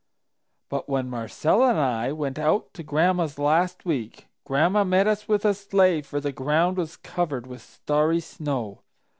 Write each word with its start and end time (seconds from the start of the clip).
But 0.67 0.89
when 0.89 1.11
Marcella 1.11 1.69
and 1.69 1.79
I 1.79 2.11
went 2.11 2.39
out 2.39 2.73
to 2.73 2.81
Gran'ma's, 2.83 3.37
last 3.37 3.85
week, 3.85 4.29
Gran'ma 4.47 4.83
met 4.83 5.05
us 5.05 5.27
with 5.27 5.45
a 5.45 5.53
sleigh, 5.53 6.01
for 6.01 6.19
the 6.19 6.31
ground 6.31 6.77
was 6.77 6.97
covered 6.97 7.45
with 7.45 7.61
starry 7.61 8.19
snow. 8.21 8.79